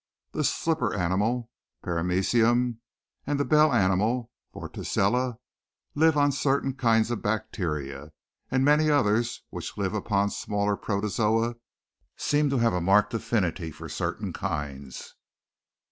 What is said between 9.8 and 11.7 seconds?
upon smaller protozoa,